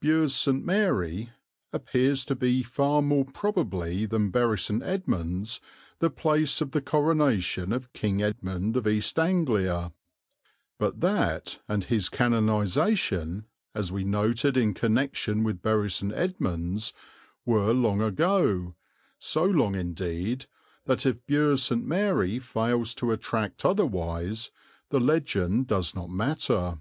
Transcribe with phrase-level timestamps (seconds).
[0.00, 0.64] Bures St.
[0.64, 1.30] Mary
[1.72, 4.84] appears to be far more probably than Bury St.
[4.84, 5.60] Edmunds
[5.98, 9.92] the place of the coronation of King Edmund of East Anglia;
[10.78, 16.12] but that and his canonization, as we noted in connection with Bury St.
[16.12, 16.92] Edmunds,
[17.44, 18.76] were long ago,
[19.18, 20.46] so long indeed,
[20.84, 21.84] that if Bures St.
[21.84, 24.52] Mary fails to attract otherwise,
[24.90, 26.78] the legend does not matter.